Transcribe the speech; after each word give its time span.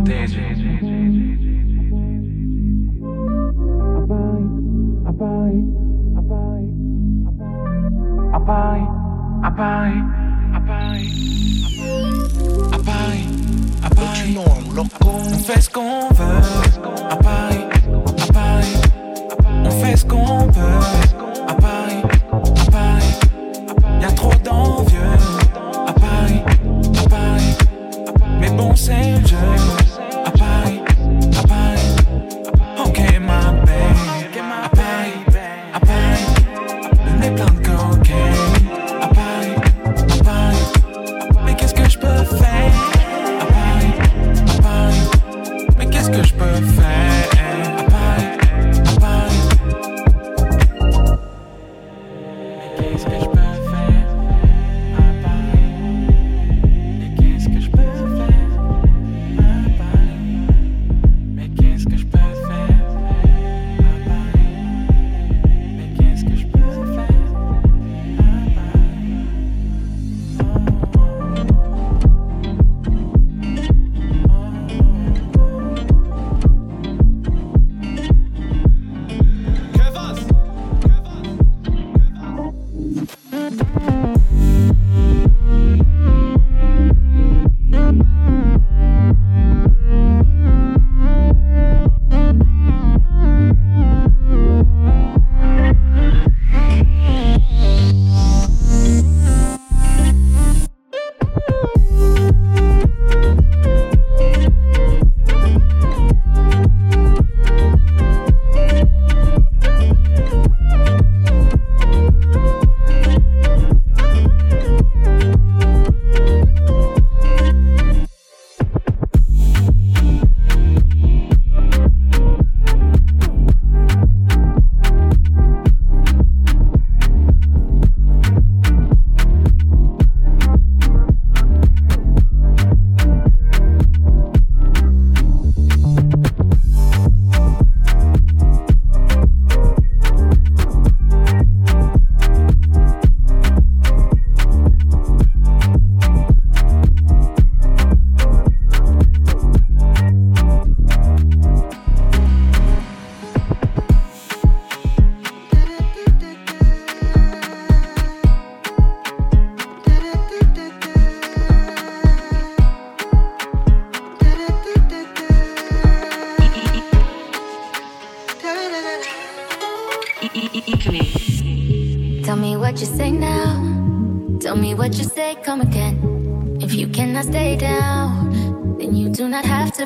protéger. 0.00 0.40
À 8.32 8.40
Paris, 8.40 8.82
à 9.42 9.50
Paris, 9.50 9.90
à 10.52 10.60
Paris, 10.60 11.08
à 12.62 12.78
Paris, 12.78 13.26
à 13.82 13.90
Paris, 13.90 14.38
on 15.04 15.38
fait 15.38 15.60
ce 15.60 15.70
qu'on 15.70 16.08
veut. 16.08 16.09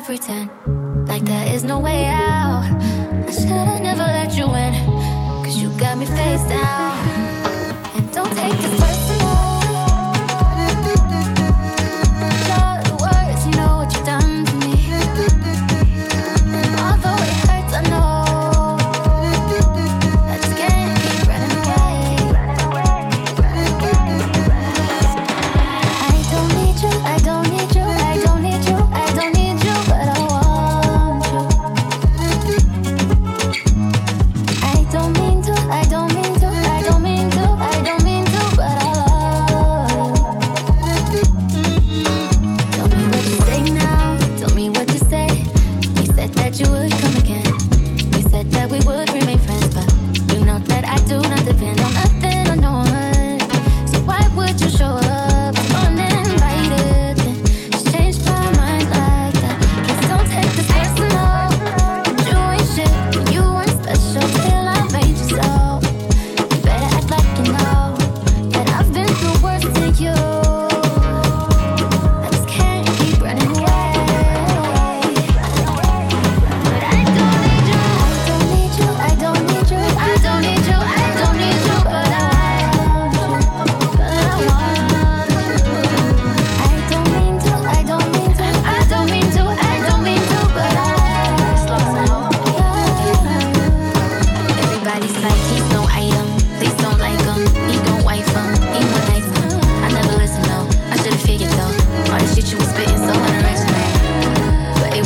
Pretend 0.05 0.74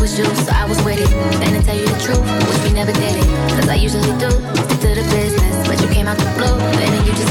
was 0.10 0.20
you, 0.20 0.46
so 0.46 0.52
I 0.54 0.66
was 0.66 0.82
with 0.84 1.00
it. 1.00 1.10
Then 1.40 1.54
to 1.54 1.62
tell 1.66 1.78
you 1.78 1.86
the 1.86 2.00
truth, 2.00 2.26
which 2.48 2.64
we 2.64 2.74
never 2.74 2.92
did 2.92 3.16
it. 3.16 3.26
Cause 3.56 3.70
I 3.70 3.76
usually 3.76 4.14
do, 4.18 4.30
stick 4.30 4.80
to 4.82 4.90
the 4.96 5.06
business. 5.10 5.68
But 5.68 5.82
you 5.82 5.88
came 5.88 6.08
out 6.08 6.18
the 6.18 6.32
blue, 6.38 6.58
and 6.58 6.94
then 6.94 7.06
you 7.06 7.14
just 7.14 7.29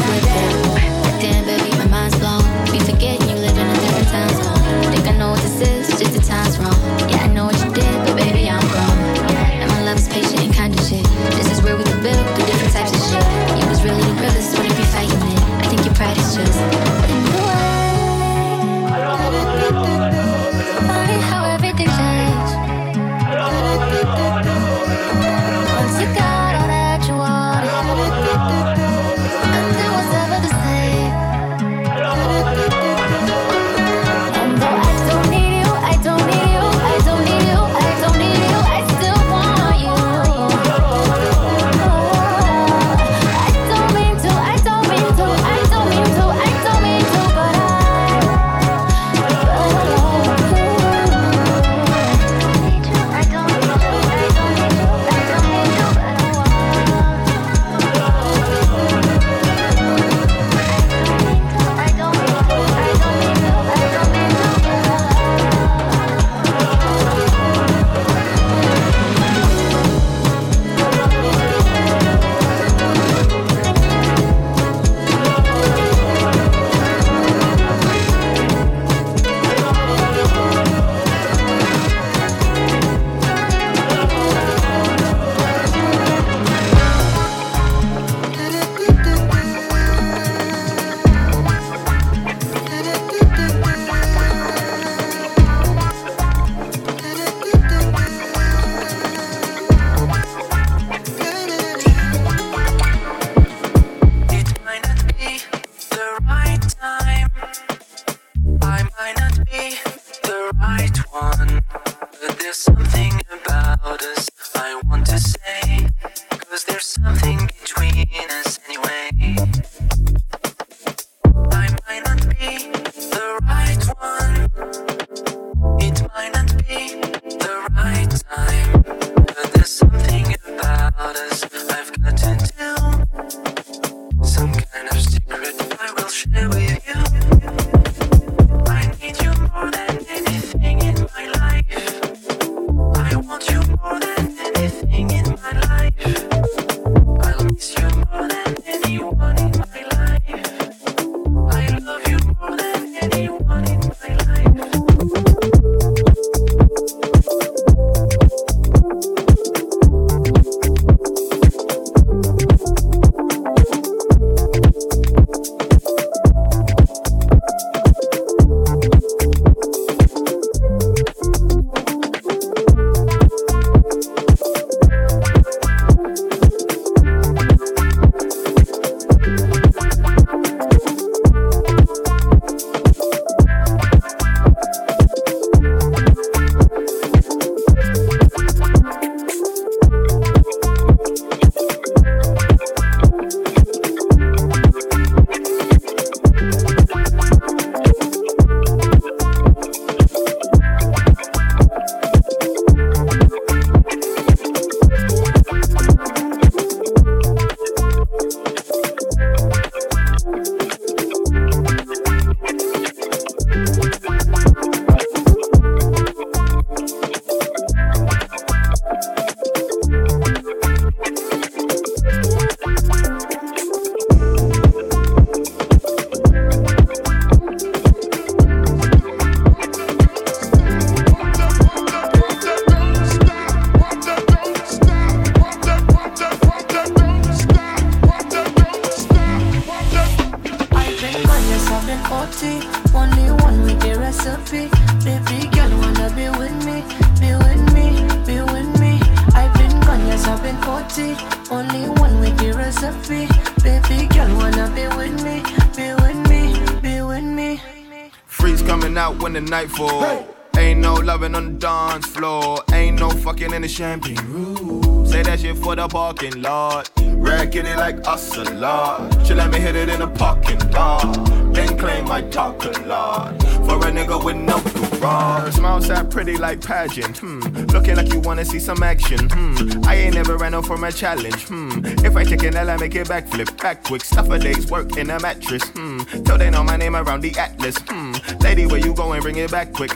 from 280.79 280.89
a 280.89 280.93
challenge. 280.93 281.43
Hmm. 281.49 281.71
If 282.07 282.15
I 282.17 282.23
take 282.23 282.45
an 282.45 282.55
L, 282.55 282.71
I 282.71 282.77
make 282.77 282.95
it 282.95 283.09
backflip. 283.09 283.61
Back 283.61 283.83
quick. 283.83 284.05
Stuff 284.05 284.31
a 284.31 284.39
day's 284.39 284.71
work 284.71 284.97
in 284.97 285.11
a 285.11 285.19
mattress. 285.19 285.65
Hmm. 285.71 285.99
Till 286.25 286.39
they 286.39 286.51
know 286.51 286.63
my 286.63 286.77
name 286.77 286.95
around 286.95 287.23
the 287.23 287.37
atlas. 287.37 287.77
Hmm. 287.89 288.13
Lady, 288.41 288.65
where 288.65 288.79
you 288.79 288.95
going? 288.95 289.21
Bring 289.23 289.37
it 289.37 289.51
back 289.51 289.73
quick. 289.73 289.91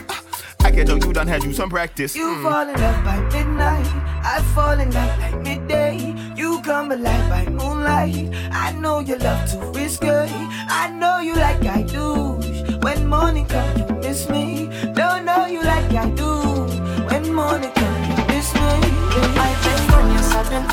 I 0.59 0.71
can 0.71 0.85
tell 0.85 0.97
you 0.97 1.13
done 1.13 1.27
had 1.27 1.43
you 1.43 1.53
some 1.53 1.69
practice. 1.69 2.15
You 2.15 2.27
mm. 2.27 2.43
fall 2.43 2.67
in 2.67 2.79
love 2.79 3.03
by 3.03 3.19
midnight. 3.35 3.85
I 4.23 4.41
fall 4.55 4.79
in 4.79 4.91
love 4.91 5.19
like 5.19 5.41
midday. 5.41 6.15
You 6.35 6.61
come 6.61 6.91
alive 6.91 7.29
by 7.29 7.45
moonlight. 7.51 8.29
I 8.51 8.71
know 8.73 8.99
you 8.99 9.17
love 9.17 9.49
to 9.51 9.59
risk 9.79 10.03
it. 10.03 10.29
I 10.69 10.89
know 10.89 11.19
you 11.19 11.35
like 11.35 11.63
I 11.65 11.83
do. 11.83 12.33
When 12.79 13.07
morning 13.07 13.45
comes, 13.45 13.79
you 13.79 13.95
miss 13.95 14.29
me. 14.29 14.69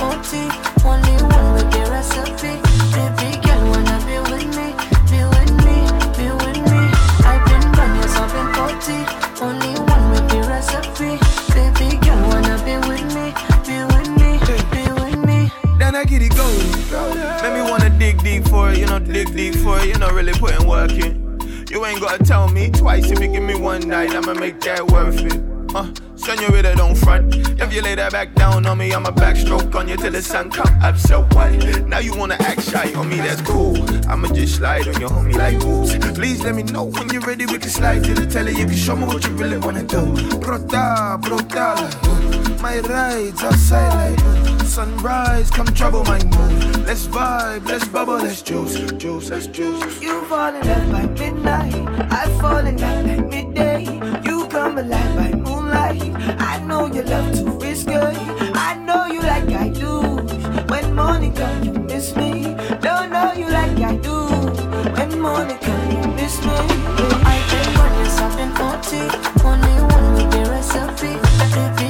Only 0.03 1.13
one 1.29 1.53
with 1.53 1.71
the 1.73 1.85
recipe. 1.91 2.57
Baby 2.97 3.37
girl, 3.45 3.61
wanna 3.69 4.01
be 4.09 4.17
with 4.33 4.49
me, 4.57 4.73
be 5.13 5.21
with 5.29 5.53
me, 5.61 5.77
be 6.17 6.27
with 6.41 6.61
me. 6.73 6.81
I've 7.29 7.45
been 7.45 7.61
I've 7.77 8.33
been. 8.33 9.05
Only 9.43 9.79
one 9.93 10.11
with 10.11 10.27
the 10.31 10.41
recipe. 10.49 11.21
Baby 11.53 11.99
girl 12.01 12.17
wanna 12.29 12.57
be 12.65 12.77
with 12.89 13.05
me, 13.13 13.35
be 13.69 13.77
with 13.93 14.09
me, 14.17 14.41
be 14.73 14.83
with 15.03 15.21
me. 15.27 15.51
Then 15.79 15.95
I 15.95 16.05
get 16.05 16.23
it 16.23 16.35
going. 16.35 16.71
Make 17.43 17.53
me 17.53 17.71
wanna 17.71 17.91
dig 17.99 18.23
deep 18.23 18.49
for 18.49 18.71
it, 18.71 18.79
you 18.79 18.87
know, 18.87 18.99
dig 19.01 19.35
deep 19.37 19.55
for 19.57 19.79
it, 19.81 19.89
you 19.89 19.99
know, 19.99 20.09
really 20.11 20.33
putting 20.33 20.67
work 20.67 20.93
in. 20.93 21.39
You 21.71 21.85
ain't 21.85 22.01
gotta 22.01 22.25
tell 22.25 22.49
me 22.49 22.71
twice 22.71 23.11
if 23.11 23.21
you 23.21 23.29
give 23.29 23.43
me 23.43 23.55
one 23.55 23.87
night, 23.87 24.15
I'ma 24.15 24.33
make 24.33 24.61
that 24.63 24.87
worth 24.87 25.21
it. 25.21 25.43
Uh, 25.75 25.93
senorita, 26.21 26.75
don't 26.77 26.97
front. 26.97 27.35
If 27.61 27.73
you 27.73 27.83
lay 27.83 27.95
that 27.95 28.13
back 28.13 28.35
down 28.35 28.67
on 28.67 28.79
me, 28.79 28.93
I'ma 28.93 29.11
backstroke 29.11 29.75
on 29.75 29.89
you 29.89 29.97
till 29.97 30.13
the 30.13 30.23
sun 30.23 30.51
come 30.51 30.73
up. 30.83 30.97
So 30.97 31.23
what? 31.33 31.51
Now 31.87 31.99
you 31.99 32.17
wanna 32.17 32.37
act 32.41 32.63
shy 32.71 32.93
on 32.95 33.09
me, 33.09 33.17
that's 33.17 33.41
cool. 33.43 33.77
I'ma 34.09 34.29
just 34.29 34.57
slide 34.57 34.87
on 34.89 35.01
your 35.01 35.11
homie 35.11 35.37
like 35.37 35.63
oops. 35.65 35.97
Please 36.19 36.43
let 36.43 36.55
me 36.55 36.63
know 36.63 36.85
when 36.85 37.09
you're 37.11 37.23
ready, 37.23 37.47
we 37.47 37.59
can 37.59 37.71
slide 37.71 38.05
to 38.05 38.15
the 38.15 38.27
telly. 38.27 38.53
If 38.53 38.59
you 38.59 38.67
can 38.67 38.77
show 38.77 38.97
me 38.97 39.07
what 39.07 39.27
you 39.27 39.33
really 39.35 39.59
wanna 39.59 39.85
do. 39.85 40.03
Brota, 40.43 41.21
brota, 41.21 42.61
my 42.61 42.79
rides 42.81 43.43
outside 43.43 44.21
like 44.21 44.61
sunrise, 44.67 45.51
come 45.51 45.67
trouble 45.67 46.05
my 46.05 46.23
mood. 46.25 46.87
Let's 46.87 47.07
vibe, 47.07 47.67
let's 47.67 47.87
bubble, 47.89 48.19
let's 48.19 48.43
juice, 48.43 48.79
juice, 48.93 49.31
let's 49.31 49.47
juice. 49.47 50.01
You 50.01 50.25
fall 50.27 50.55
in 50.55 50.67
love 50.67 50.93
by 50.93 51.07
midnight, 51.07 51.75
I 52.13 52.39
fall 52.41 52.67
in 52.67 52.77
love 52.77 53.07
like 53.07 53.27
midday. 53.27 53.85
You 54.25 54.30
come 54.61 54.77
alive 54.77 55.17
by 55.17 55.31
moonlight. 55.47 56.03
I 56.53 56.63
know 56.69 56.85
you 56.95 57.03
love 57.03 57.33
to 57.37 57.45
risk 57.65 57.89
it. 57.89 58.17
I 58.69 58.75
know 58.87 59.07
you 59.07 59.21
like 59.33 59.49
I 59.65 59.69
do. 59.69 59.93
When 60.71 60.95
morning 60.95 61.33
comes, 61.33 61.67
you 61.67 61.73
miss 61.73 62.15
me. 62.15 62.31
Don't 62.87 63.09
know 63.15 63.33
you 63.41 63.49
like 63.49 63.79
I 63.91 63.97
do. 64.09 64.17
When 64.97 65.11
morning 65.19 65.61
comes, 65.67 65.95
you 65.95 66.03
miss 66.19 66.37
me. 66.45 66.59
I 67.33 67.37
been 67.51 67.69
running 67.79 68.13
something 68.21 68.51
40. 68.61 69.03
Only 69.49 69.77
one 69.95 70.07
with 70.17 70.31
the 70.35 70.43
recipe. 70.53 71.90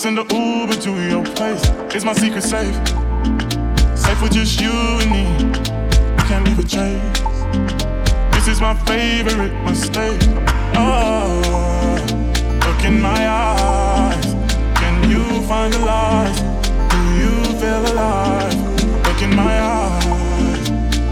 send 0.00 0.18
an 0.18 0.26
Uber 0.30 0.80
to 0.80 0.92
your 1.10 1.22
place. 1.34 1.62
Is 1.94 2.06
my 2.06 2.14
secret 2.14 2.42
safe? 2.42 2.74
Safe 3.94 4.22
with 4.22 4.32
just 4.32 4.58
you 4.58 4.72
and 4.72 5.10
me. 5.10 5.26
I 6.16 6.24
can't 6.26 6.42
leave 6.46 6.58
a 6.58 6.62
trace. 6.62 7.20
This 8.32 8.48
is 8.48 8.62
my 8.62 8.72
favorite 8.86 9.52
mistake. 9.62 10.22
Oh, 10.74 11.42
look 12.64 12.82
in 12.82 12.98
my 12.98 13.28
eyes. 13.28 14.24
Can 14.80 15.10
you 15.10 15.22
find 15.46 15.70
the 15.74 15.80
lies? 15.80 16.40
Do 16.92 17.00
you 17.20 17.34
feel 17.60 17.82
alive? 17.92 18.56
Look 19.06 19.20
in 19.20 19.36
my 19.36 19.54
eyes. 19.60 20.70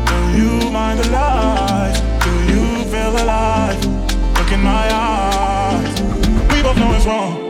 Do 0.08 0.18
you 0.40 0.70
mind 0.70 1.00
the 1.00 1.10
lies? 1.10 2.00
Do 2.24 2.30
you 2.50 2.84
feel 2.90 3.12
alive? 3.22 3.84
Look 4.38 4.50
in 4.50 4.62
my 4.62 4.88
eyes. 4.90 6.00
We 6.50 6.62
both 6.62 6.78
know 6.78 6.94
it's 6.94 7.04
wrong 7.04 7.47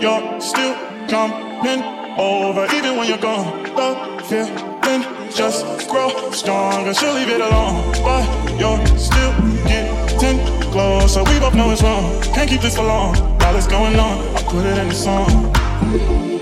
you're 0.00 0.40
still 0.40 0.74
coming 1.08 1.82
over. 2.18 2.66
Even 2.74 2.96
when 2.96 3.08
you're 3.08 3.18
gone, 3.18 3.62
the 3.64 3.94
feeling 4.24 5.30
just 5.30 5.88
grow 5.88 6.30
stronger. 6.30 6.94
She'll 6.94 7.14
leave 7.14 7.28
it 7.28 7.40
alone, 7.40 7.92
but 8.02 8.24
you're 8.58 8.84
still 8.96 9.32
getting 9.66 10.38
closer. 10.70 11.22
We 11.24 11.38
both 11.38 11.54
know 11.54 11.70
it's 11.70 11.82
wrong. 11.82 12.22
Can't 12.34 12.48
keep 12.48 12.60
this 12.60 12.76
for 12.76 12.84
long. 12.84 13.14
Now 13.38 13.56
it's 13.56 13.66
going 13.66 13.98
on. 13.98 14.36
I 14.36 14.42
put 14.42 14.64
it 14.64 14.78
in 14.78 14.88
the 14.88 14.94
song. 14.94 16.37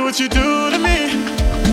do 0.00 0.04
what 0.04 0.18
you 0.18 0.28
do 0.28 0.70
to 0.70 0.78
me. 0.78 0.98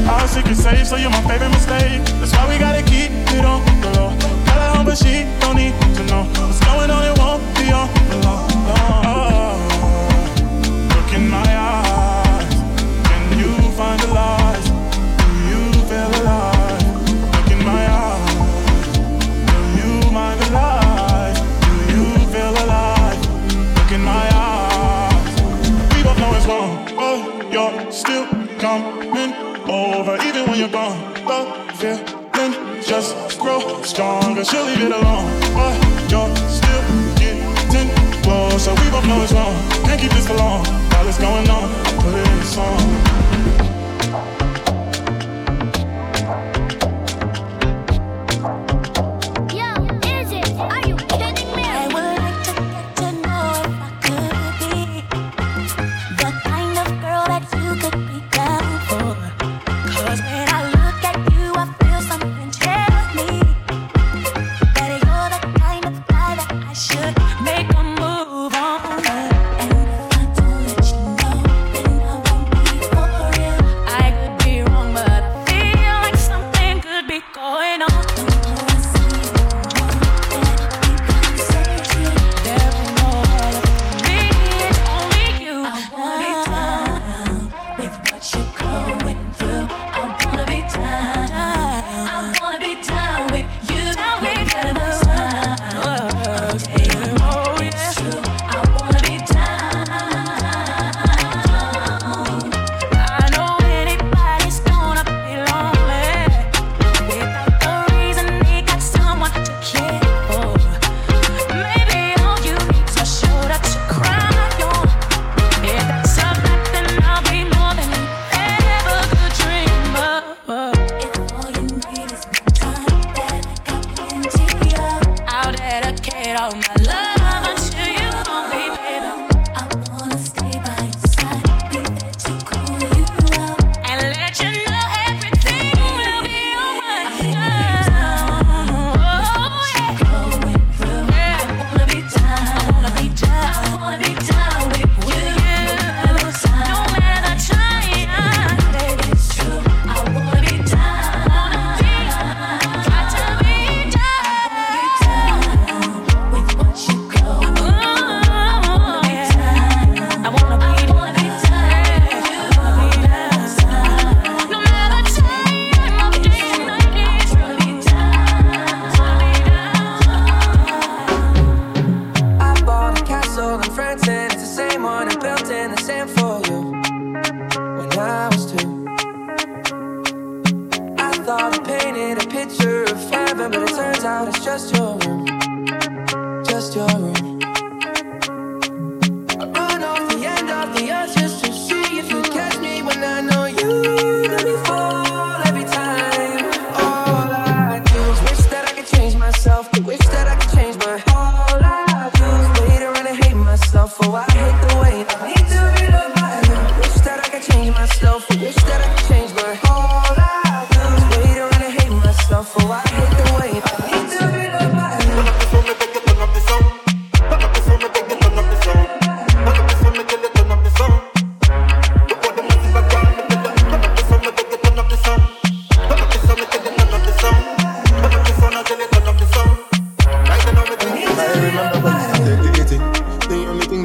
All 0.10 0.28
secrets 0.28 0.62
safe, 0.62 0.88
so 0.88 0.96
you're 0.98 1.10
my 1.10 1.22
favorite 1.22 1.50
mistake. 1.50 2.04
That's 2.20 2.34
why 2.34 2.48
we 2.50 2.58
gotta 2.58 2.84
keep 2.84 3.12
it 3.38 3.46
on 3.46 3.64
the 3.82 3.90
low. 3.98 4.10
Got 4.46 4.60
her 4.64 4.76
home, 4.76 4.86
but 4.86 4.98
she 4.98 5.26
don't 5.40 5.56
need 5.56 5.74
to 5.96 6.04
know 6.06 6.24
what's 6.36 6.60
going 6.66 6.92
on. 6.92 7.04
It 7.06 7.18
won't 7.18 7.44
be 7.56 7.72
on 7.72 7.88
the 8.10 8.18
low. 8.18 8.27
newborn. 30.68 31.26
Love, 31.26 31.72
fear, 31.80 31.98
just 32.82 33.40
grow 33.40 33.82
stronger. 33.84 34.44
She'll 34.44 34.66
leave 34.66 34.82
it 34.82 34.92
alone, 34.92 35.26
but 35.54 35.76
you're 36.12 36.36
still 36.50 36.84
getting 37.16 37.90
close. 38.24 38.66
So 38.66 38.74
we 38.76 38.90
both 38.90 39.06
know 39.08 39.22
it's 39.24 39.34
wrong. 39.34 39.56
Can't 39.86 40.00
keep 40.00 40.12
this 40.12 40.28
for 40.28 40.36
long. 40.36 40.66
While 40.66 41.08
it's 41.08 41.20
going 41.20 41.50
on, 41.50 41.70
put 42.02 42.14
it 42.14 42.28
in 42.28 42.44
song. 42.44 43.37
feel 89.38 89.87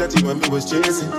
that 0.09 0.19
you 0.19 0.51
was 0.51 0.69
chasing. 0.69 1.11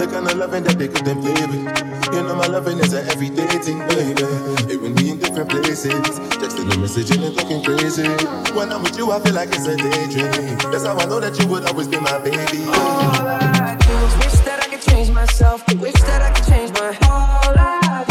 The 0.00 0.06
kind 0.08 0.26
of 0.26 0.36
loving 0.38 0.64
that 0.64 0.78
they 0.78 0.88
couldn't 0.88 1.20
play 1.20 1.36
with. 1.44 2.14
You 2.14 2.22
know 2.22 2.34
my 2.36 2.46
loving 2.46 2.78
is 2.78 2.92
an 2.94 3.06
everyday 3.08 3.46
thing, 3.60 3.80
baby. 3.88 4.24
Even 4.72 4.94
we 4.94 5.10
in 5.10 5.18
different 5.18 5.50
places, 5.50 5.92
texting 6.40 6.72
and 6.72 6.80
message 6.80 7.10
and 7.10 7.36
talking 7.36 7.62
crazy. 7.62 8.08
When 8.56 8.72
I'm 8.72 8.82
with 8.82 8.96
you, 8.96 9.12
I 9.12 9.20
feel 9.20 9.34
like 9.34 9.50
it's 9.52 9.66
a 9.66 9.76
daydream. 9.76 10.56
That's 10.72 10.86
how 10.86 10.96
I 10.96 11.04
know 11.04 11.20
that 11.20 11.38
you 11.38 11.46
would 11.48 11.64
always 11.68 11.88
be 11.88 12.00
my 12.00 12.16
baby. 12.18 12.64
All 12.64 13.28
I 13.28 13.76
do 13.76 13.92
is 14.08 14.14
wish 14.24 14.40
that 14.48 14.64
I 14.64 14.68
could 14.72 14.80
change 14.88 15.10
myself. 15.10 15.60
Wish 15.76 16.00
that 16.08 16.22
I 16.22 16.30
could 16.32 16.46
change 16.48 16.72
my 16.72 16.96
whole 17.02 17.54
life. 17.54 18.08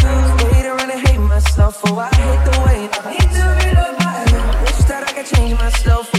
Wait 0.53 0.65
around 0.65 0.91
and 0.91 1.07
hate 1.07 1.17
myself, 1.17 1.81
oh 1.87 1.97
I 1.97 2.09
hate 2.13 2.43
the 2.45 2.55
way 2.65 2.79
I 2.85 3.01
hate 3.17 3.31
to 3.33 3.45
be 3.57 3.69
loved. 3.73 4.61
Wish 4.61 4.81
that 4.89 5.03
I 5.09 5.11
could 5.11 5.25
change 5.25 5.57
myself. 5.57 6.18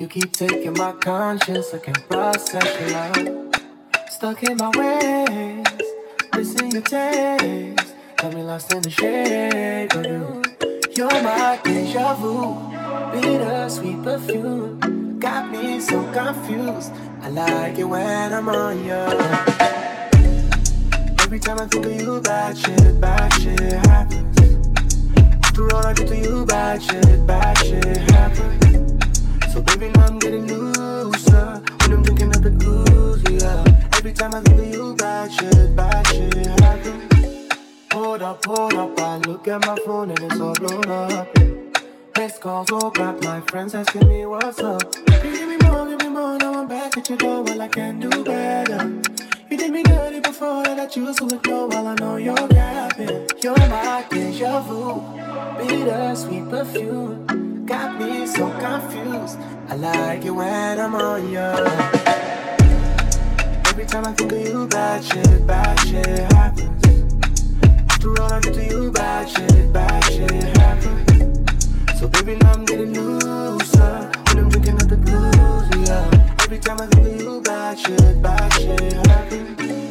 You 0.00 0.08
keep 0.08 0.32
taking 0.32 0.72
my 0.78 0.92
conscience, 0.92 1.74
I 1.74 1.78
can't 1.78 2.08
process 2.08 2.64
your 2.80 2.90
love. 2.90 3.54
Stuck 4.08 4.42
in 4.44 4.56
my 4.56 4.70
ways, 4.70 5.66
missing 6.34 6.70
your 6.70 6.80
taste. 6.80 7.94
Got 8.16 8.32
me 8.32 8.42
lost 8.42 8.72
in 8.72 8.80
the 8.80 8.88
shade 8.88 9.92
of 9.94 10.06
you. 10.06 10.42
You're 10.96 11.22
my 11.22 11.60
deja 11.62 12.14
vu, 12.14 12.72
bitter 13.12 13.68
sweet 13.68 14.02
perfume. 14.02 15.18
Got 15.18 15.50
me 15.50 15.78
so 15.80 16.02
confused. 16.14 16.92
I 17.20 17.28
like 17.28 17.78
it 17.78 17.84
when 17.84 18.32
I'm 18.32 18.48
on 18.48 18.82
you. 18.82 19.04
Every 21.20 21.40
time 21.40 21.60
I 21.60 21.66
think 21.66 21.84
of 21.84 22.00
you, 22.00 22.22
bad 22.22 22.56
shit, 22.56 22.98
bad 23.02 23.34
shit 23.34 23.60
happens. 23.60 24.38
After 25.44 25.76
all 25.76 25.84
I 25.84 25.92
did 25.92 26.08
to 26.08 26.16
you, 26.16 26.46
bad 26.46 26.82
shit, 26.82 27.26
bad 27.26 27.58
shit 27.58 27.98
happens. 28.12 28.69
Now 29.80 30.04
I'm 30.04 30.18
getting 30.18 30.46
looser 30.46 31.62
when 31.80 31.92
I'm 31.92 32.02
drinking 32.02 32.36
up 32.36 32.44
yeah. 33.30 33.64
Every 33.96 34.12
time 34.12 34.34
I 34.34 34.38
of 34.40 34.74
you, 34.74 34.94
bad 34.94 35.32
shit, 35.32 35.74
bad 35.74 36.06
shit 36.08 36.60
happens. 36.60 37.48
Hold 37.94 38.20
up, 38.20 38.44
hold 38.44 38.74
up, 38.74 39.00
I 39.00 39.16
look 39.18 39.48
at 39.48 39.64
my 39.64 39.76
phone 39.86 40.10
and 40.10 40.18
it's 40.20 40.38
all 40.38 40.52
blown 40.52 40.86
up. 40.90 41.34
Missed 42.18 42.42
calls 42.42 42.70
all 42.70 42.90
back, 42.90 43.22
my 43.22 43.40
friends 43.40 43.74
asking 43.74 44.06
me 44.06 44.26
what's 44.26 44.60
up. 44.60 44.82
You 45.24 45.32
give 45.32 45.48
me 45.48 45.56
more, 45.66 45.86
give 45.88 45.98
me 46.00 46.08
more, 46.08 46.36
now 46.36 46.60
I'm 46.60 46.68
back 46.68 46.98
at 46.98 47.08
your 47.08 47.16
door, 47.16 47.42
well 47.42 47.62
I 47.62 47.68
can 47.68 48.00
do 48.00 48.22
better. 48.22 49.00
You 49.50 49.56
did 49.56 49.72
me 49.72 49.82
dirty 49.82 50.20
before 50.20 50.58
I 50.68 50.76
got 50.76 50.94
you, 50.94 51.14
so 51.14 51.24
let 51.24 51.42
go 51.42 51.68
while 51.68 51.86
I 51.86 51.94
know 51.94 52.16
you're 52.18 52.34
rapping. 52.34 53.28
You're 53.42 53.56
my 53.56 54.04
deja 54.10 54.60
vu, 54.60 55.00
bitter 55.56 56.14
sweet 56.16 56.50
perfume. 56.50 57.29
Got 57.70 58.00
me 58.00 58.26
so 58.26 58.50
confused. 58.58 59.38
I 59.68 59.76
like 59.76 60.24
it 60.24 60.30
when 60.30 60.80
I'm 60.80 60.92
on 60.96 61.30
you. 61.30 61.38
Every 63.68 63.86
time 63.86 64.06
I 64.06 64.12
think 64.12 64.32
of 64.32 64.40
you, 64.40 64.66
bad 64.66 65.04
shit, 65.04 65.46
bad 65.46 65.78
shit 65.86 66.32
happens. 66.32 66.84
After 67.88 68.22
all 68.22 68.32
I 68.32 68.40
did 68.40 68.54
to 68.54 68.64
you, 68.64 68.90
bad 68.90 69.28
shit, 69.28 69.72
bad 69.72 70.04
shit 70.06 70.56
happens. 70.58 72.00
So 72.00 72.08
baby, 72.08 72.34
now 72.42 72.54
I'm 72.54 72.64
getting 72.64 72.92
looser 72.92 74.10
when 74.26 74.38
I'm 74.38 74.48
drinking 74.48 74.74
up 74.74 74.88
the 74.88 74.96
blues, 74.96 75.88
yeah. 75.88 76.34
Every 76.40 76.58
time 76.58 76.80
I 76.80 76.86
think 76.86 77.06
of 77.06 77.20
you, 77.22 77.40
bad 77.40 77.78
shit, 77.78 78.20
bad 78.20 78.52
shit 78.54 79.06
happens. 79.06 79.89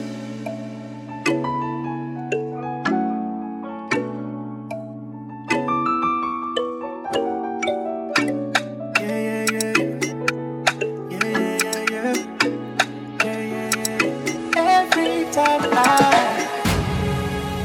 Every 15.39 15.71
time 15.71 15.87
I 15.87 16.19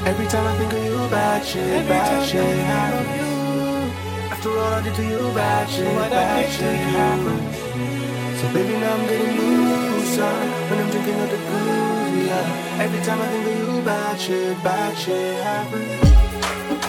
Every 0.07 0.27
time 0.27 0.47
I 0.47 0.59
think 0.59 0.73
of 0.73 0.85
you, 0.85 0.97
bad 1.11 1.45
shit, 1.45 1.89
bad 1.89 2.29
shit 2.29 2.59
happens. 2.67 4.31
After 4.31 4.51
all 4.51 4.75
I 4.75 4.83
did 4.83 4.95
to 4.95 5.03
you, 5.03 5.19
bad 5.35 5.69
shit, 5.69 5.87
bad 6.11 6.53
shit 6.53 6.77
happens. 6.95 7.57
So 8.41 8.53
baby, 8.53 8.79
now 8.79 8.95
I'm 8.95 9.07
getting 9.09 9.37
looser 9.39 10.35
when 10.69 10.79
I'm 10.81 10.91
drinking 10.91 11.19
up 11.21 11.31
the 11.31 11.37
booze, 11.37 12.27
yeah. 12.29 12.83
Every 12.85 13.01
time 13.03 13.21
I 13.21 13.27
think 13.29 13.47
of 13.47 13.77
you, 13.77 13.83
bad 13.83 14.21
shit, 14.21 14.63
bad 14.63 14.97
shit 14.99 15.43
happens. 15.43 16.84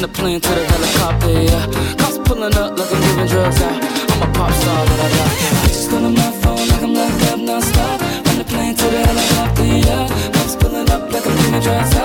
From 0.00 0.12
the 0.12 0.18
plane 0.18 0.40
to 0.40 0.48
the 0.48 0.64
helicopter, 0.64 1.42
yeah. 1.42 1.66
Cops 1.98 2.16
pulling 2.24 2.54
up 2.54 2.78
like 2.78 2.90
I'm 2.90 3.02
giving 3.02 3.26
drugs 3.26 3.60
out. 3.60 3.84
I'm 3.84 4.30
a 4.30 4.32
pop 4.32 4.50
star, 4.54 4.86
but 4.86 4.98
I 4.98 5.08
got 5.10 5.32
yeah. 5.42 5.66
Just 5.66 5.92
on 5.92 6.14
my 6.14 6.32
phone 6.40 6.68
like 6.68 6.82
I'm 6.82 6.94
locked 6.94 7.22
up 7.30 7.38
non-stop. 7.38 8.00
From 8.24 8.38
the 8.38 8.44
plane 8.44 8.74
to 8.76 8.84
the 8.84 9.04
helicopter, 9.04 9.64
yeah. 9.66 10.08
Cops 10.32 10.56
pulling 10.56 10.90
up 10.90 11.12
like 11.12 11.26
I'm 11.26 11.36
giving 11.36 11.60
drugs 11.60 11.94
out. 11.96 11.99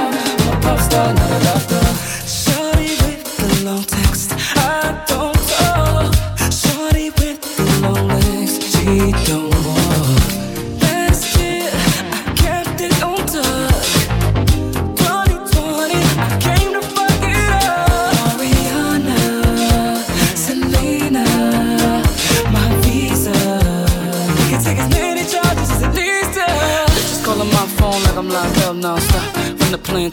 playing 29.96 30.12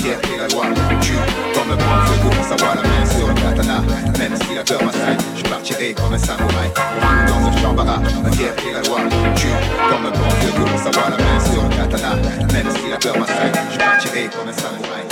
matière 0.00 0.18
et 0.32 0.38
la 0.38 0.48
loi. 0.48 0.64
Tu, 1.00 1.12
comme 1.54 1.70
un 1.72 1.76
bon 1.76 2.06
feu, 2.06 2.16
commence 2.22 2.62
à 2.62 2.74
la 2.74 2.82
main 2.82 3.06
sur 3.06 3.28
le 3.28 3.34
katana. 3.34 3.82
Même 4.18 4.36
si 4.36 4.54
la 4.54 4.64
peur 4.64 4.82
m'assaille, 4.84 5.16
je 5.36 5.42
partirai 5.42 5.94
comme 5.94 6.14
un 6.14 6.18
samouraï. 6.18 6.70
Dans 7.26 7.48
un 7.48 7.62
chambara, 7.62 7.98
matière 8.22 8.54
et 8.68 8.72
la 8.72 8.82
loi. 8.82 9.00
Tu, 9.36 9.48
comme 9.90 10.06
un 10.06 10.10
bon 10.10 10.30
feu, 10.40 10.52
commence 10.56 10.86
à 10.86 11.10
la 11.10 11.16
main 11.16 11.40
sur 11.40 11.62
le 11.62 11.68
katana. 11.68 12.16
Même 12.52 12.70
si 12.74 12.90
la 12.90 12.96
peur 12.96 13.18
m'assaille, 13.18 13.52
je 13.72 13.78
partirai 13.78 14.30
comme 14.34 14.48
un 14.48 14.52
samouraï. 14.52 15.09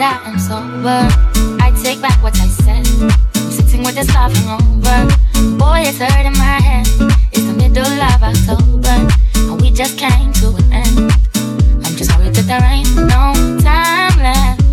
That 0.00 0.24
I 0.24 0.30
am 0.30 0.38
sober, 0.38 1.04
I 1.60 1.70
take 1.82 2.00
back 2.00 2.22
what 2.22 2.32
I 2.40 2.46
said. 2.46 2.86
Sitting 3.52 3.82
with 3.84 3.96
this 3.96 4.08
love 4.14 4.32
hangover. 4.32 5.12
Boy, 5.60 5.84
it's 5.84 5.98
hurting 5.98 6.32
my 6.40 6.56
head. 6.56 6.88
It's 7.32 7.44
the 7.44 7.52
middle 7.52 7.84
of 7.84 8.22
October, 8.24 8.96
and 9.36 9.60
we 9.60 9.70
just 9.70 9.98
came 9.98 10.32
to 10.40 10.56
an 10.56 10.72
end. 10.72 11.12
I'm 11.84 11.94
just 12.00 12.16
worried 12.16 12.32
that 12.32 12.48
there 12.48 12.64
ain't 12.64 12.88
no 12.96 13.36
time 13.60 14.16
left. 14.24 14.64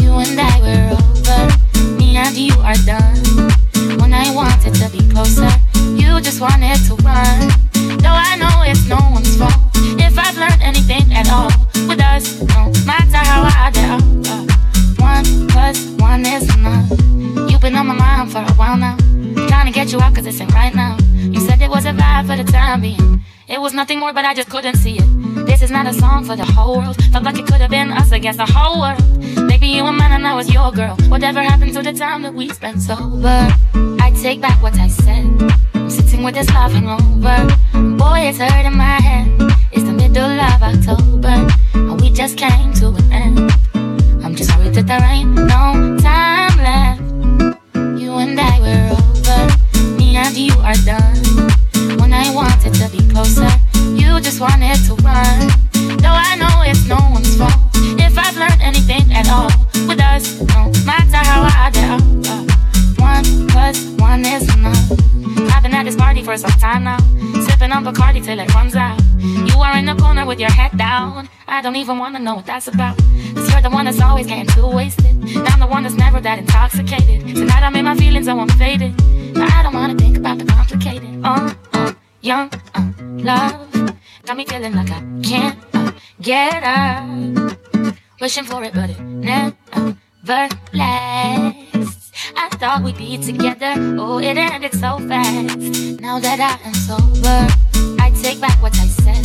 You 0.00 0.10
and 0.24 0.40
I 0.40 0.56
were 0.64 0.96
over. 0.96 1.40
Me 2.00 2.16
and 2.16 2.34
you 2.34 2.56
are 2.64 2.80
done. 2.88 3.20
When 4.00 4.14
I 4.14 4.32
wanted 4.32 4.72
to 4.80 4.88
be 4.88 5.04
closer, 5.12 5.52
you 6.00 6.18
just 6.22 6.40
wanted 6.40 6.80
to 6.88 6.96
run. 7.04 7.52
Though 8.00 8.16
I 8.16 8.40
know 8.40 8.64
it's 8.64 8.88
no 8.88 9.00
one's 9.12 9.36
fault. 9.36 9.69
Learned 10.40 10.62
anything 10.62 11.12
at 11.12 11.28
all 11.30 11.50
with 11.86 12.00
us, 12.00 12.40
no 12.40 12.72
matter 12.86 13.18
how 13.18 13.70
they 13.70 13.84
are. 13.84 14.00
uh, 14.32 14.46
One 14.98 15.48
plus 15.48 15.86
one 16.00 16.24
is 16.24 16.48
enough. 16.56 16.88
You've 17.50 17.60
been 17.60 17.74
on 17.76 17.86
my 17.88 17.94
mind 17.94 18.32
for 18.32 18.38
a 18.38 18.52
while 18.54 18.78
now. 18.78 18.96
Trying 19.48 19.66
to 19.66 19.72
get 19.72 19.92
you 19.92 20.00
out 20.00 20.14
cause 20.14 20.24
it's 20.24 20.40
in 20.40 20.48
right 20.48 20.74
now. 20.74 20.96
You 21.14 21.40
said 21.40 21.60
it 21.60 21.68
was 21.68 21.84
a 21.84 21.90
vibe 21.92 22.26
for 22.26 22.42
the 22.42 22.50
time 22.50 22.80
being. 22.80 23.22
It 23.48 23.60
was 23.60 23.74
nothing 23.74 23.98
more, 23.98 24.14
but 24.14 24.24
I 24.24 24.32
just 24.32 24.48
couldn't 24.48 24.76
see 24.76 24.96
it. 24.98 25.46
This 25.46 25.60
is 25.60 25.70
not 25.70 25.86
a 25.86 25.92
song 25.92 26.24
for 26.24 26.36
the 26.36 26.44
whole 26.46 26.78
world. 26.78 26.96
Felt 27.12 27.24
like 27.24 27.38
it 27.38 27.46
could 27.46 27.60
have 27.60 27.70
been 27.70 27.92
us 27.92 28.10
against 28.10 28.38
the 28.38 28.46
whole 28.46 28.80
world. 28.80 29.02
Maybe 29.46 29.66
you 29.66 29.84
were 29.84 29.92
mine 29.92 30.12
and 30.12 30.26
I 30.26 30.34
was 30.34 30.50
your 30.50 30.72
girl. 30.72 30.96
Whatever 31.08 31.42
happened 31.42 31.74
to 31.74 31.82
the 31.82 31.92
time 31.92 32.22
that 32.22 32.32
we 32.32 32.48
spent 32.48 32.80
sober? 32.80 33.46
I 34.00 34.10
take 34.22 34.40
back 34.40 34.62
what 34.62 34.74
I 34.78 34.88
said. 34.88 35.26
I'm 35.74 35.90
sitting 35.90 36.22
with 36.22 36.34
this 36.34 36.48
love 36.54 36.72
hangover. 36.72 37.40
Boy, 37.98 38.20
it's 38.28 38.38
hurting 38.38 38.76
my 38.76 39.00
head. 39.02 39.28
Middle 40.10 40.40
of 40.40 40.60
October, 40.60 41.46
and 41.72 42.00
we 42.00 42.10
just 42.10 42.36
came 42.36 42.72
to 42.74 42.88
an 42.88 43.12
end. 43.12 43.52
I'm 44.24 44.34
just 44.34 44.50
worried 44.56 44.74
that 44.74 44.88
there 44.88 45.00
ain't 45.04 45.36
no 45.36 45.96
time 46.02 46.56
left. 46.58 47.00
You 47.96 48.14
and 48.14 48.34
I 48.40 48.58
were 48.58 48.90
over. 48.98 49.96
Me 49.98 50.16
and 50.16 50.36
you 50.36 50.52
are 50.66 50.74
done. 50.82 51.14
When 52.00 52.12
I 52.12 52.34
wanted 52.34 52.74
to 52.74 52.88
be 52.90 53.06
closer, 53.08 53.48
you 53.94 54.18
just 54.20 54.40
wanted 54.40 54.82
to 54.86 54.94
run. 55.06 55.46
Though 56.02 56.18
I 56.26 56.34
know 56.42 56.62
it's 56.66 56.84
no 56.86 56.98
one's 57.12 57.36
fault. 57.36 57.54
If 58.02 58.18
I've 58.18 58.36
learned 58.36 58.60
anything 58.60 59.12
at 59.12 59.28
all 59.30 59.52
with 59.86 60.00
us, 60.00 60.40
no 60.40 60.72
matter 60.84 61.22
how 61.22 61.42
are. 61.46 61.70
uh, 61.86 62.44
One 62.98 63.46
plus 63.46 63.86
one 64.00 64.26
is 64.26 64.42
enough. 64.56 64.90
I've 65.54 65.62
been 65.62 65.72
at 65.72 65.84
this 65.84 65.94
party 65.94 66.24
for 66.24 66.36
some 66.36 66.50
time 66.58 66.82
now. 66.82 66.98
Sipping 67.60 67.76
on 67.76 67.84
Bacardi 67.84 68.24
till 68.24 68.38
it 68.38 68.54
runs 68.54 68.74
out. 68.74 68.98
You 69.18 69.60
are 69.60 69.76
in 69.76 69.84
the 69.84 69.94
corner 69.94 70.24
with 70.24 70.40
your 70.40 70.50
head 70.50 70.78
down. 70.78 71.28
I 71.46 71.60
don't 71.60 71.76
even 71.76 71.98
wanna 71.98 72.18
know 72.18 72.36
what 72.36 72.46
that's 72.46 72.68
about. 72.68 72.96
Cause 73.34 73.52
you're 73.52 73.60
the 73.60 73.68
one 73.68 73.84
that's 73.84 74.00
always 74.00 74.26
getting 74.26 74.46
too 74.46 74.66
wasted. 74.66 75.04
And 75.36 75.46
I'm 75.46 75.60
the 75.60 75.66
one 75.66 75.82
that's 75.82 75.94
never 75.94 76.22
that 76.22 76.38
intoxicated. 76.38 77.36
Tonight 77.36 77.62
I'm 77.62 77.76
in 77.76 77.84
my 77.84 77.94
feelings, 77.96 78.24
so 78.24 78.40
I'm 78.40 78.48
faded. 78.48 78.96
But 79.34 79.52
I 79.52 79.62
don't 79.62 79.74
wanna 79.74 79.94
think 79.94 80.16
about 80.16 80.38
the 80.38 80.46
complicated. 80.46 81.20
Uh, 81.22 81.52
uh, 81.74 81.92
young, 82.22 82.50
uh, 82.74 82.92
love. 82.98 83.92
Got 84.24 84.38
me 84.38 84.46
feeling 84.46 84.74
like 84.74 84.90
I 84.90 85.02
can't 85.22 85.58
uh, 85.74 85.92
get 86.22 86.62
up. 86.64 87.58
Wishing 88.22 88.44
for 88.44 88.64
it, 88.64 88.72
but 88.72 88.88
it 88.88 89.00
never 89.00 90.48
lasts. 90.72 91.69
I 92.36 92.48
thought 92.50 92.82
we'd 92.82 92.96
be 92.96 93.18
together. 93.18 93.74
Oh, 93.98 94.18
it 94.18 94.36
ended 94.36 94.72
so 94.72 94.98
fast. 95.08 96.00
Now 96.00 96.18
that 96.20 96.38
I 96.40 96.58
am 96.66 96.74
sober, 96.74 97.46
I 98.00 98.10
take 98.22 98.40
back 98.40 98.60
what 98.62 98.74
I 98.78 98.86
said. 98.86 99.24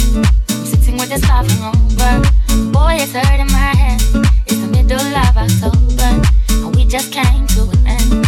Sitting 0.50 0.98
with 0.98 1.10
the 1.10 1.20
love 1.28 1.50
over. 1.64 2.72
Boy, 2.72 2.98
it's 3.00 3.14
hurting 3.14 3.52
my 3.52 3.76
head. 3.76 4.02
It's 4.48 4.60
the 4.60 4.68
middle 4.68 5.00
of 5.00 5.38
October, 5.38 6.12
and 6.50 6.76
we 6.76 6.86
just 6.86 7.12
came 7.12 7.48
to 7.48 7.62
an 7.64 7.88
end. 7.88 8.28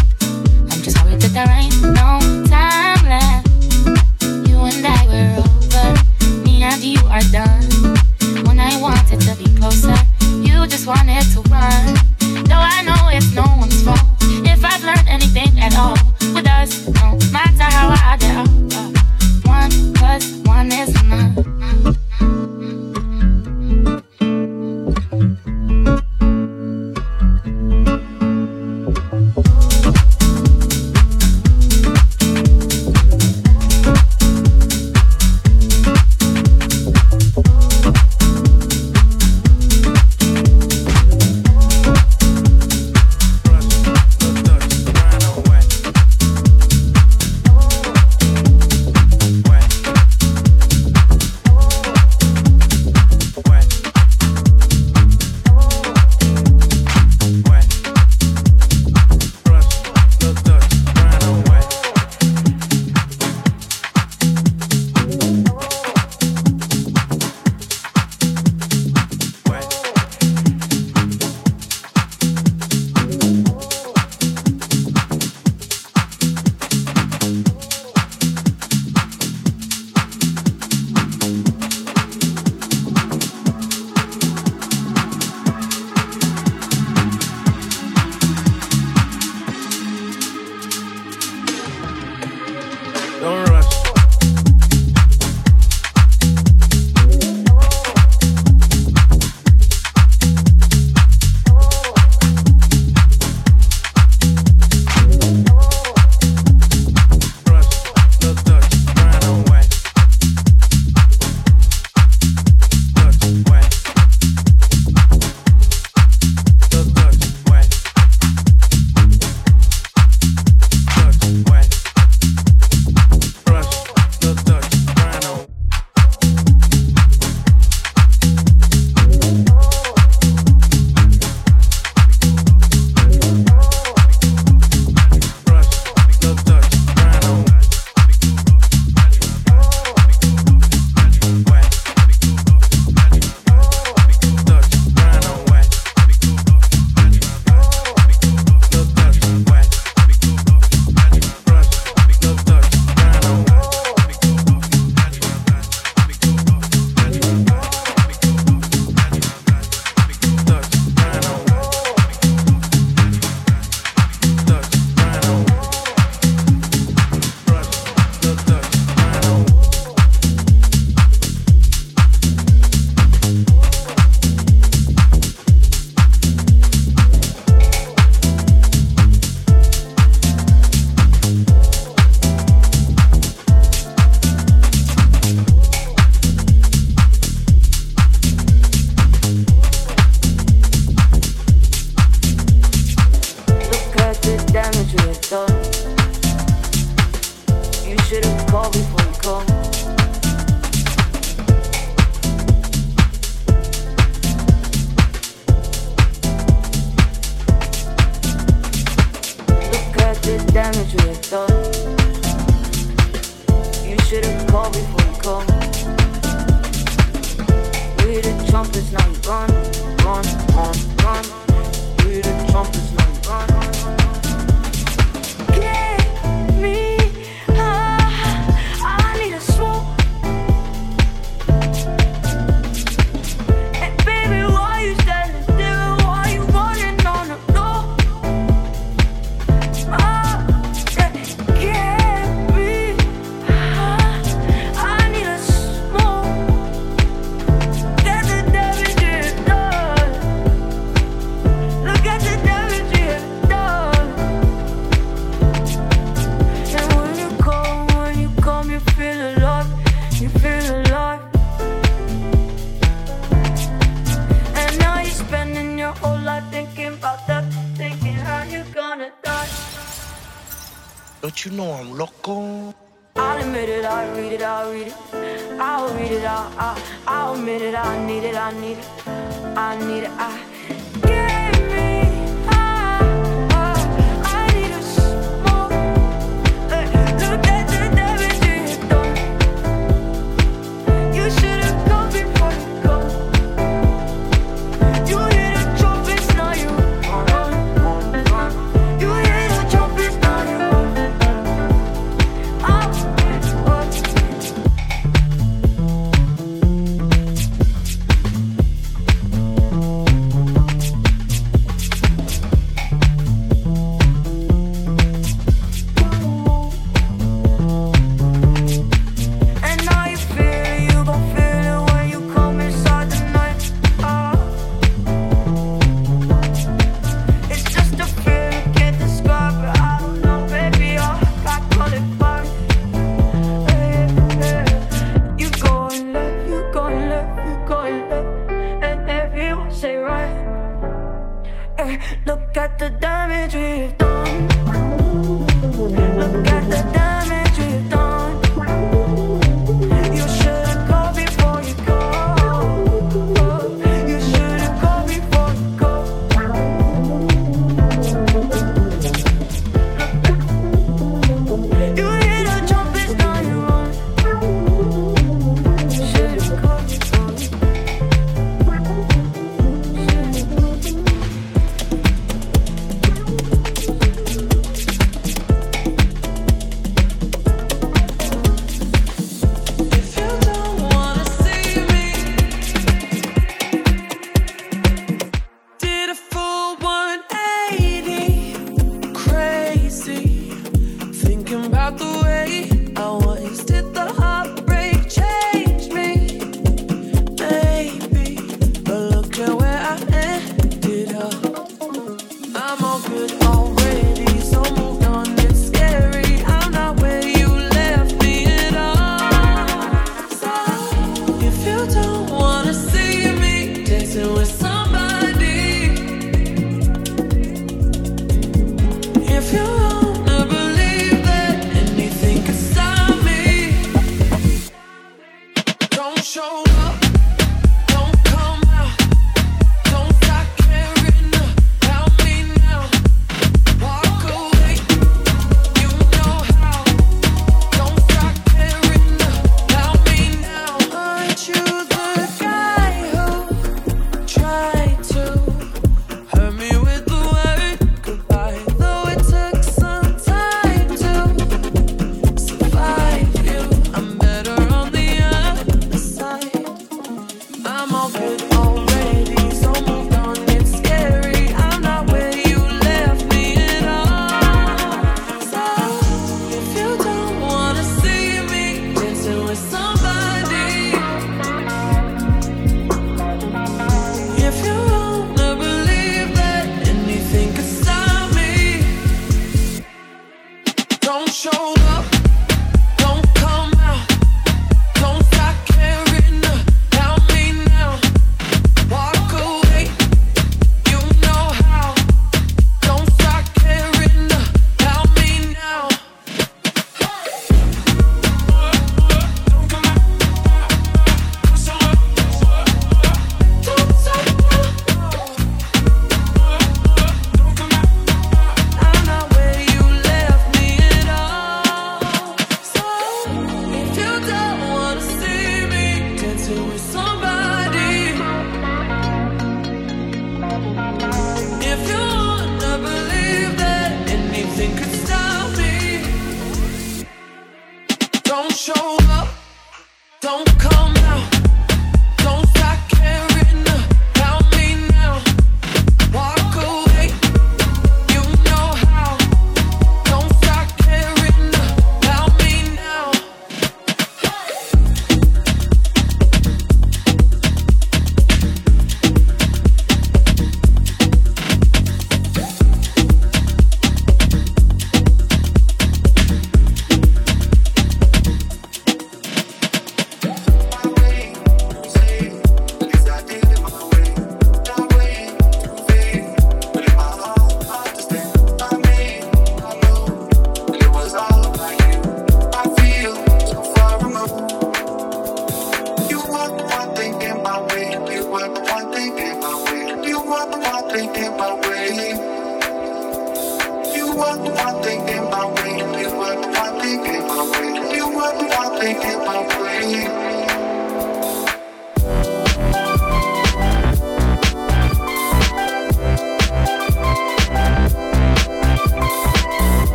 I'm 0.72 0.82
just 0.82 0.97
sorry 0.97 1.15
that 1.15 1.32
there 1.34 1.49
ain't 1.49 1.82
no 1.82 2.20
time 2.47 3.03
left. 3.07 3.47
You 4.49 4.57
and 4.68 4.86
I 4.86 5.01
were 5.07 5.32
over. 5.43 6.43
Me 6.43 6.63
and 6.63 6.84
you 6.84 6.99
are 7.07 7.26
done. 7.32 7.95
When 8.45 8.59
I 8.59 8.80
wanted 8.82 9.22
to 9.22 9.36
be 9.36 9.47
closer 9.57 9.95
just 10.68 10.86
wanted 10.88 11.24
to 11.34 11.41
run. 11.49 11.95
Though 12.45 12.59
I 12.59 12.84
know 12.84 13.09
it's 13.11 13.34
no 13.34 13.45
one's 13.57 13.82
fault. 13.84 13.99
If 14.22 14.63
I've 14.63 14.84
learned 14.84 15.07
anything 15.07 15.59
at 15.59 15.76
all 15.78 15.97
with 16.34 16.47
us, 16.47 16.88